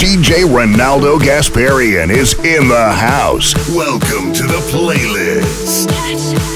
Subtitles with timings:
[0.00, 3.52] DJ Ronaldo Gasparian is in the house.
[3.68, 6.49] Welcome to the playlist.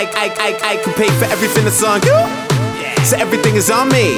[0.00, 2.16] I, I, I, I, can pay for everything that's on you.
[3.04, 4.16] So everything is on me.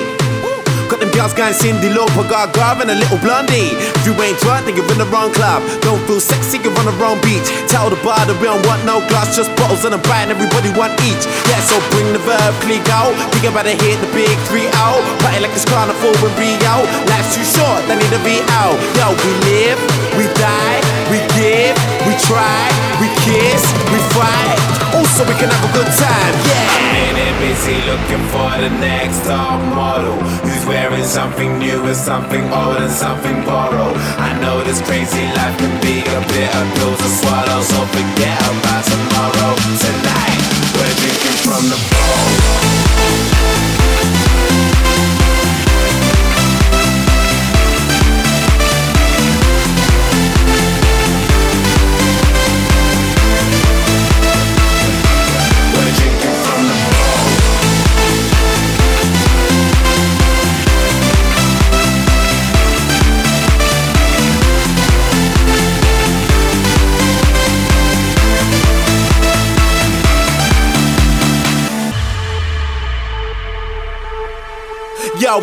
[0.87, 3.75] Got them girls going Cyndi Lauper, Gaga, and a little blondie.
[3.75, 5.59] If you ain't drunk, then you're in the wrong club.
[5.83, 7.49] Don't feel sexy, you're on the wrong beach.
[7.67, 10.39] Tell the bar that we don't want no glass, just bottles and a bite, and
[10.39, 11.25] everybody want each.
[11.51, 13.11] Yeah, so bring the verb, click out.
[13.35, 15.03] Think about to hit the big 3 out.
[15.19, 16.85] Party like it's carnival in Rio.
[17.11, 18.79] Life's too short, they need to be out.
[19.01, 19.81] Yo, we live,
[20.15, 20.79] we die,
[21.13, 21.77] we give,
[22.09, 22.65] we try,
[22.97, 23.61] we kiss,
[23.93, 24.57] we fight.
[24.97, 26.73] Also, we can have a good time, yeah.
[26.73, 31.97] I'm in it busy looking for the next top model who's wearing something new and
[31.97, 33.97] something old and something borrowed.
[34.17, 38.83] I know this crazy life can be a bitter pill to swallow, so forget about
[38.89, 39.53] tomorrow.
[39.85, 40.41] Tonight,
[40.73, 41.79] we're drinking from the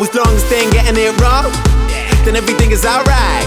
[0.00, 1.52] Yo, as long as they ain't getting it wrong,
[2.24, 3.44] then everything is alright.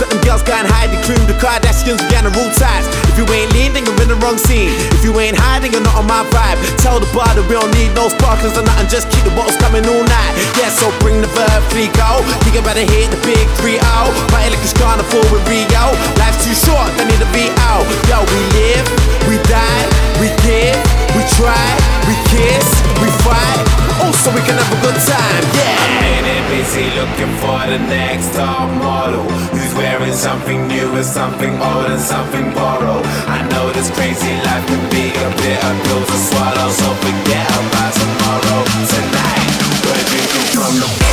[0.00, 2.88] Got them girls going Heidi Klum, the Kardashians, got the rule ties.
[3.12, 4.72] If you ain't lean, then you're in the wrong scene.
[4.96, 6.56] If you ain't hiding, you're not on my vibe.
[6.80, 9.60] Tell the bar that we don't need no sparklers or nothing, just keep the bottles
[9.60, 10.32] coming all night.
[10.56, 12.24] Yeah, so bring the verb, freak out.
[12.40, 14.08] Think about to hit the big 3 out.
[14.32, 15.92] Party like it's carnival in Rio.
[16.16, 17.84] Life's too short, they need to be out.
[18.08, 18.86] Yo, we live,
[19.28, 19.84] we die,
[20.24, 20.80] we give,
[21.12, 21.68] we try,
[22.08, 22.64] we kiss,
[22.96, 23.75] we fight.
[24.04, 25.76] Also, we can have a good time, yeah.
[25.96, 31.54] I'm it busy looking for the next top model who's wearing something new and something
[31.60, 33.04] old and something borrowed.
[33.26, 37.92] I know this crazy life can be a bitter pill to swallow, so forget about
[37.94, 38.60] tomorrow.
[38.92, 39.48] Tonight,
[39.86, 41.05] we're drinking from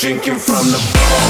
[0.00, 1.29] drinking from the bowl.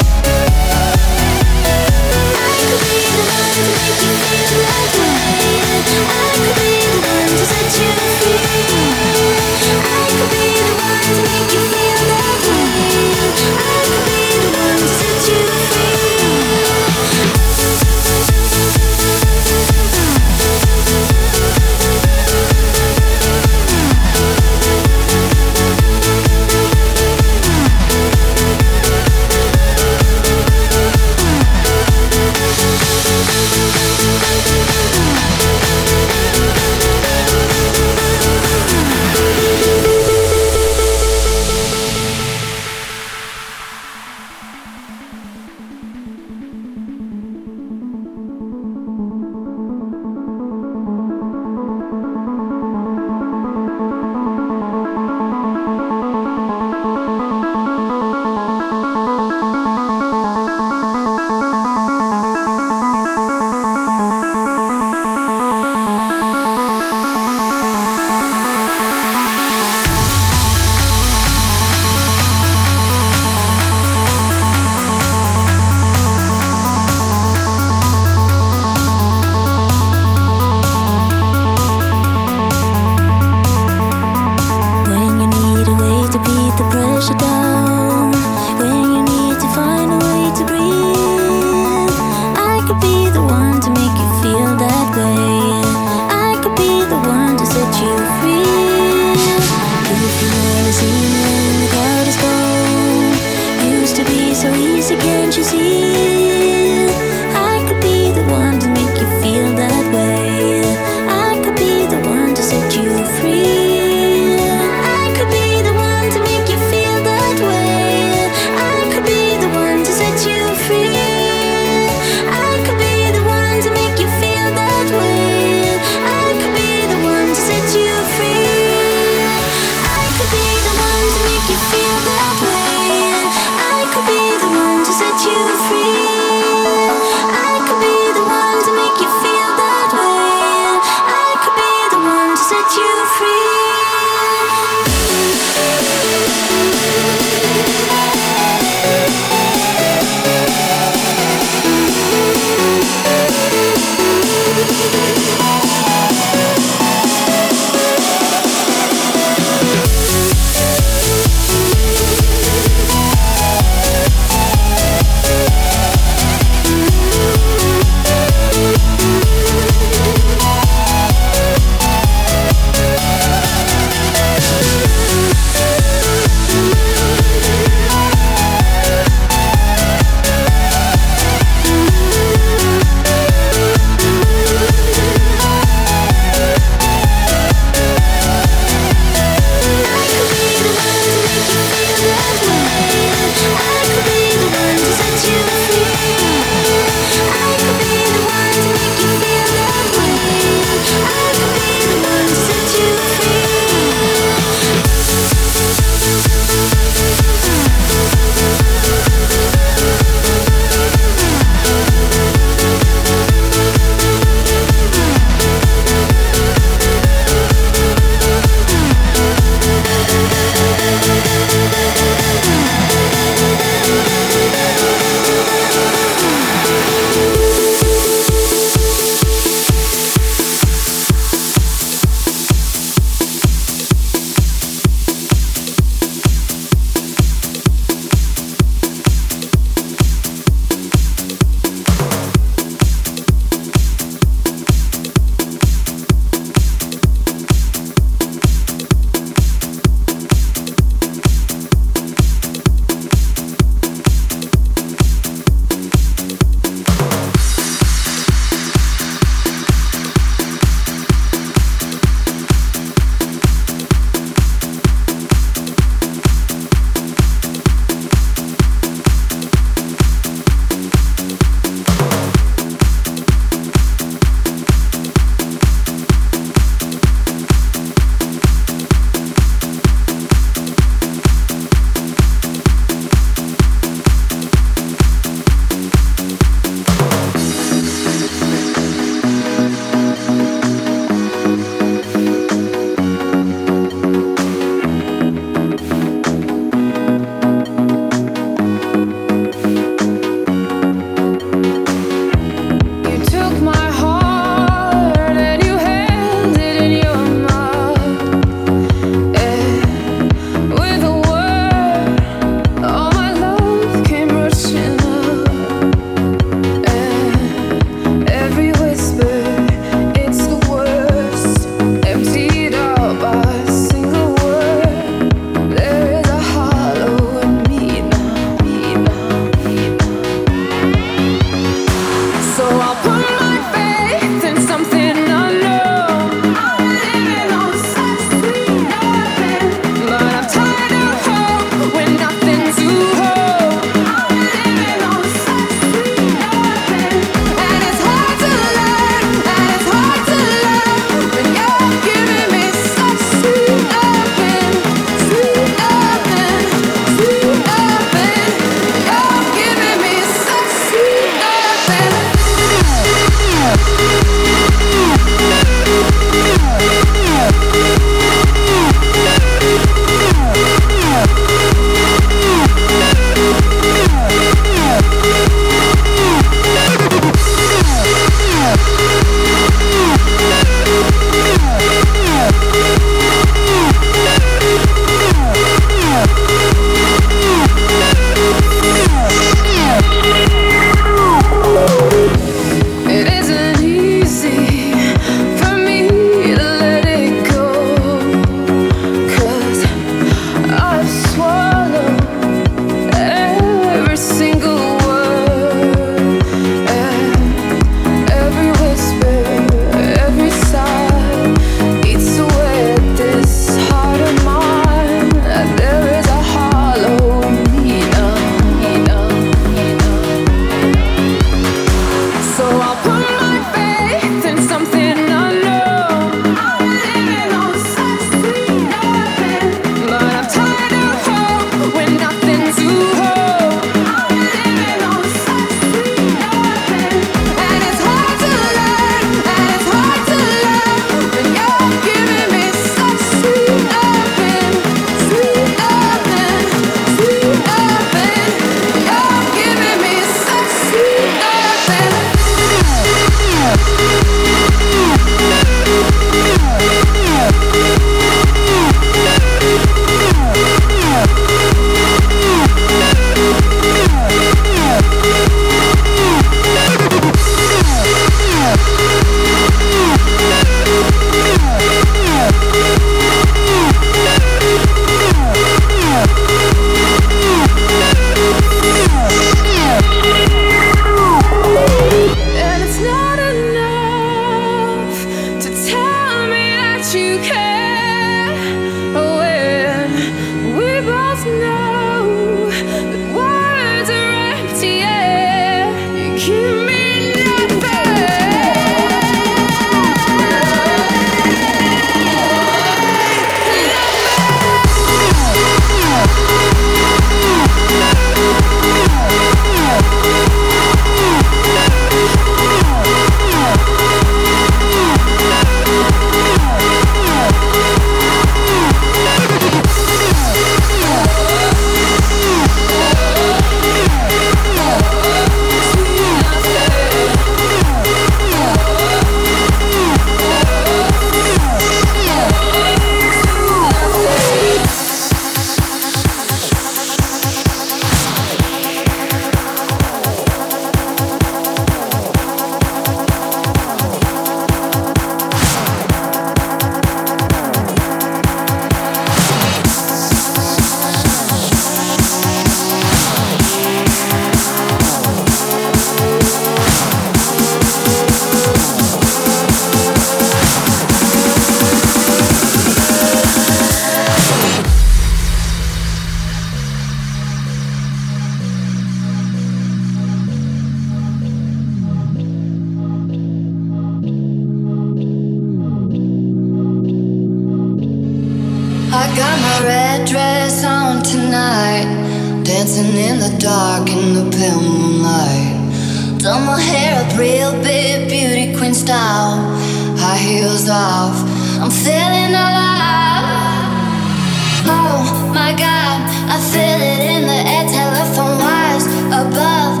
[595.23, 596.17] Oh my God,
[596.49, 600.00] I feel it in the air, telephone wires above.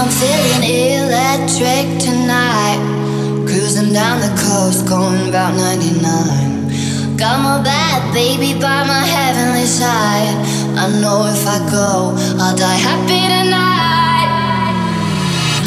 [0.00, 2.80] I'm feeling electric tonight.
[3.44, 7.18] Cruising down the coast, going about 99.
[7.18, 10.40] Got my bad baby by my heavenly side.
[10.80, 14.32] I know if I go, I'll die happy tonight.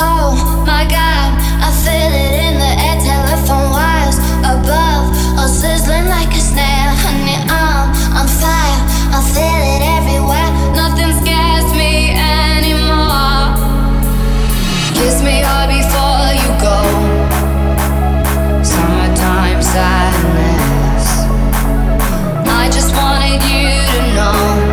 [0.01, 0.33] Oh
[0.65, 1.29] my god,
[1.61, 6.89] I feel it in the air, telephone wires above, all sizzling like a snare.
[7.05, 7.85] Honey, I'm
[8.17, 8.81] on fire,
[9.13, 10.42] I feel it everywhere.
[19.73, 21.07] Sadness.
[22.47, 24.72] I just wanted you to know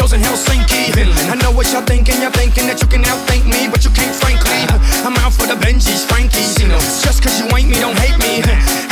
[0.00, 0.96] shows in Helsinki.
[1.28, 4.14] I know what y'all thinking, y'all thinking that you can outthink me, but you can't,
[4.16, 4.64] frankly.
[5.04, 6.56] I'm out for the Benji's, Frankies.
[7.04, 8.40] Just cause you ain't me, don't hate me.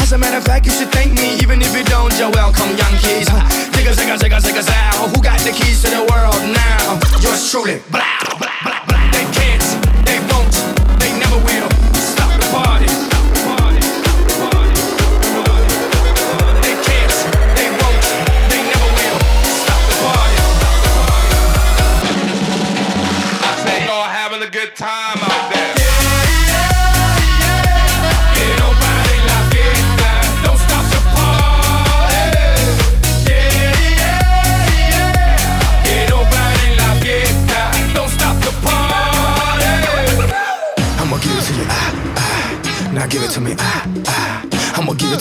[0.02, 2.68] As a matter of fact, you should thank me, even if you don't, you're welcome,
[2.76, 3.28] Yankees.
[3.72, 5.08] Digga, zigga, zigga, zigga, zow.
[5.08, 7.00] Who got the keys to the world now?
[7.24, 8.17] Yours truly, blah.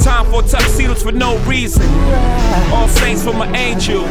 [0.00, 1.82] Time for tuxedos for no reason.
[2.72, 4.04] All saints for my angel.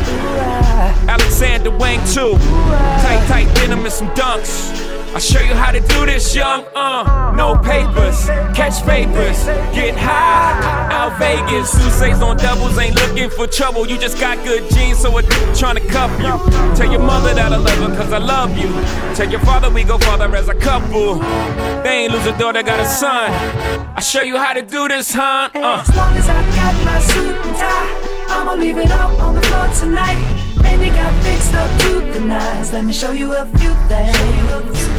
[1.09, 2.37] Alexander Wang too.
[2.37, 4.78] Tight, tight denim and some dunks.
[5.11, 6.65] I'll show you how to do this, young.
[6.75, 9.43] Uh, no papers, catch papers,
[9.73, 10.87] get high.
[10.91, 13.87] Out Vegas, Sousa's on doubles, ain't looking for trouble.
[13.87, 15.23] You just got good genes, so a
[15.55, 16.29] trying to cuff you.
[16.75, 18.69] Tell your mother that I love her, cause I love you.
[19.15, 21.15] Tell your father we go father as a couple.
[21.81, 23.31] They ain't lose a daughter, got a son.
[23.95, 25.49] I'll show you how to do this, huh?
[25.55, 25.81] Uh.
[25.81, 29.41] As long as I got my suit and tie, I'ma leave it all on the
[29.41, 30.21] floor tonight.
[30.63, 32.71] And you got fixed up to the nines.
[32.71, 34.98] Let me show you a few things.